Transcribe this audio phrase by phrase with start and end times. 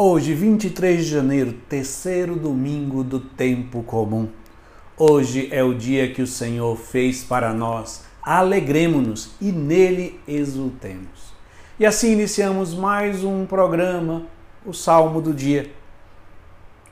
[0.00, 4.28] Hoje, 23 de janeiro, terceiro domingo do tempo comum.
[4.96, 8.04] Hoje é o dia que o Senhor fez para nós.
[8.22, 11.34] Alegremos-nos e nele exultemos.
[11.80, 14.22] E assim iniciamos mais um programa,
[14.64, 15.68] o Salmo do Dia.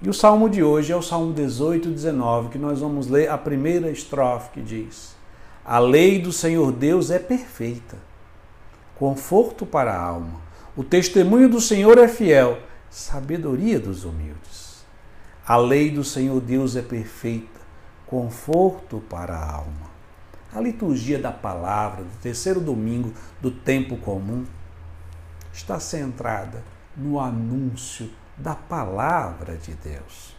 [0.03, 3.39] E o salmo de hoje é o Salmo 18, 19, que nós vamos ler a
[3.39, 5.15] primeira estrofe que diz:
[5.65, 7.99] A lei do Senhor Deus é perfeita,
[8.97, 10.41] conforto para a alma.
[10.77, 12.59] O testemunho do Senhor é fiel
[12.91, 14.85] sabedoria dos humildes.
[15.47, 17.61] A lei do Senhor Deus é perfeita,
[18.07, 19.91] conforto para a alma.
[20.53, 24.45] A liturgia da palavra do terceiro domingo do tempo comum
[25.53, 26.65] está centrada
[26.97, 30.35] no anúncio da palavra de Deus.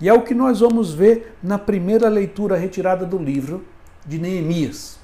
[0.00, 3.64] E é o que nós vamos ver na primeira leitura retirada do livro
[4.04, 4.98] de Neemias,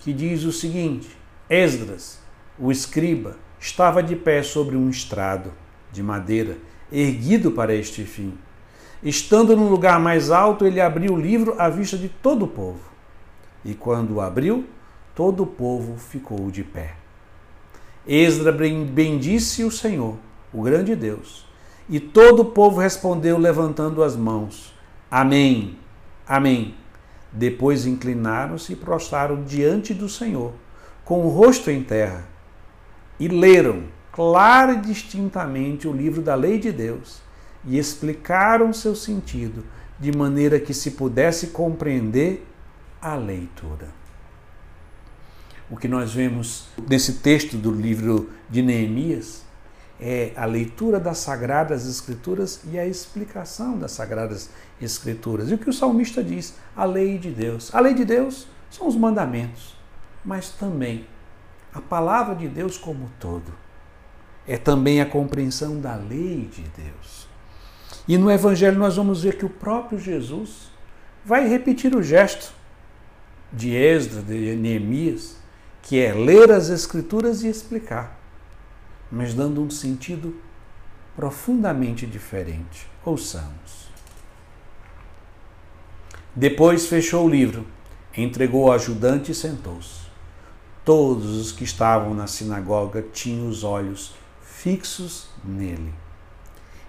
[0.00, 1.16] que diz o seguinte:
[1.48, 2.20] Esdras,
[2.58, 5.52] o escriba, estava de pé sobre um estrado
[5.90, 6.56] de madeira,
[6.90, 8.38] erguido para este fim.
[9.02, 12.80] Estando no lugar mais alto, ele abriu o livro à vista de todo o povo.
[13.64, 14.64] E quando o abriu,
[15.16, 16.94] todo o povo ficou de pé.
[18.06, 20.16] Esdra bendisse o Senhor,
[20.52, 21.44] o grande Deus.
[21.88, 24.72] E todo o povo respondeu levantando as mãos:
[25.10, 25.76] Amém,
[26.26, 26.74] Amém.
[27.32, 30.52] Depois inclinaram-se e prostraram diante do Senhor,
[31.04, 32.35] com o rosto em terra
[33.18, 37.20] e leram clara e distintamente o livro da lei de Deus
[37.64, 39.64] e explicaram seu sentido
[39.98, 42.46] de maneira que se pudesse compreender
[43.00, 43.88] a leitura.
[45.68, 49.42] O que nós vemos nesse texto do livro de Neemias
[50.00, 55.50] é a leitura das Sagradas Escrituras e a explicação das Sagradas Escrituras.
[55.50, 56.54] E o que o salmista diz?
[56.76, 57.74] A lei de Deus.
[57.74, 59.74] A lei de Deus são os mandamentos,
[60.24, 61.06] mas também
[61.76, 63.52] a palavra de Deus como todo.
[64.46, 67.28] É também a compreensão da lei de Deus.
[68.08, 70.70] E no Evangelho nós vamos ver que o próprio Jesus
[71.24, 72.54] vai repetir o gesto
[73.52, 75.36] de Esdras, de Neemias,
[75.82, 78.18] que é ler as Escrituras e explicar,
[79.10, 80.34] mas dando um sentido
[81.14, 82.88] profundamente diferente.
[83.04, 83.86] Ouçamos.
[86.34, 87.66] Depois fechou o livro,
[88.16, 90.06] entregou ao ajudante e sentou-se.
[90.86, 95.92] Todos os que estavam na sinagoga tinham os olhos fixos nele.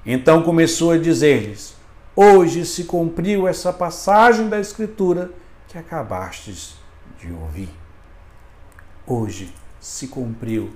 [0.06, 1.76] Então começou a dizer-lhes:
[2.16, 5.32] Hoje se cumpriu essa passagem da Escritura
[5.68, 6.76] que acabastes
[7.20, 7.72] de ouvir.
[9.04, 10.72] Hoje se cumpriu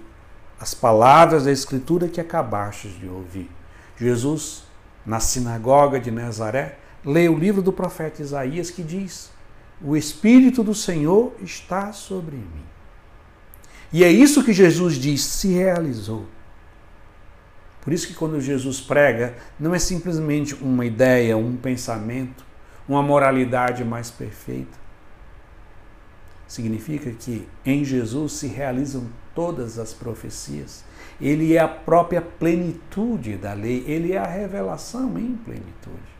[0.60, 3.52] as palavras da Escritura que acabastes de ouvir.
[3.98, 4.64] Jesus,
[5.06, 9.30] na sinagoga de Nazaré, lê o livro do profeta Isaías que diz:
[9.80, 12.81] O Espírito do Senhor está sobre mim
[13.94, 16.26] e é isso que Jesus diz, se realizou.
[17.82, 22.46] Por isso que quando Jesus prega, não é simplesmente uma ideia, um pensamento,
[22.88, 24.80] uma moralidade mais perfeita.
[26.48, 30.86] Significa que em Jesus se realizam todas as profecias.
[31.20, 36.12] Ele é a própria plenitude da lei, ele é a revelação em plenitude.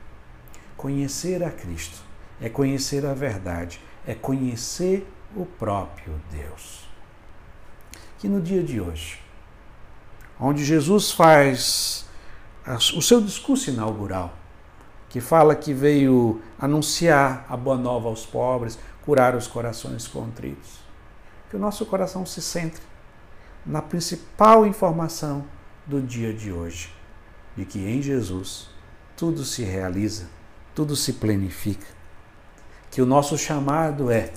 [0.76, 2.02] Conhecer a Cristo
[2.42, 6.91] é conhecer a verdade, é conhecer o próprio Deus
[8.22, 9.20] que no dia de hoje,
[10.40, 12.06] onde Jesus faz
[12.96, 14.32] o seu discurso inaugural,
[15.10, 20.82] que fala que veio anunciar a boa nova aos pobres, curar os corações contritos.
[21.50, 22.84] Que o nosso coração se centre
[23.66, 25.44] na principal informação
[25.88, 26.94] do dia de hoje,
[27.58, 28.70] de que em Jesus
[29.18, 30.30] tudo se realiza,
[30.76, 31.88] tudo se planifica.
[32.92, 34.32] Que o nosso chamado é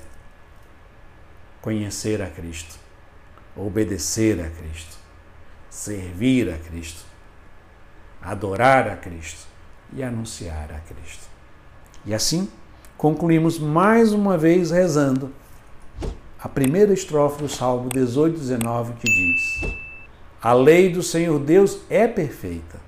[1.61, 2.84] conhecer a Cristo
[3.57, 4.97] obedecer a Cristo,
[5.71, 7.05] servir a Cristo,
[8.21, 9.47] adorar a Cristo
[9.93, 11.29] e anunciar a Cristo.
[12.05, 12.49] E assim
[12.97, 15.33] concluímos mais uma vez rezando
[16.45, 19.77] a primeira estrofe do Salmo 18, 19, que diz:
[20.43, 22.79] A lei do Senhor Deus é perfeita,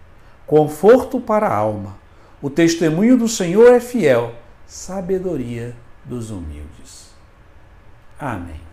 [0.46, 1.96] conforto para a alma.
[2.42, 4.34] O testemunho do Senhor é fiel,
[4.66, 5.74] sabedoria
[6.04, 7.14] dos humildes.
[8.18, 8.65] Amém.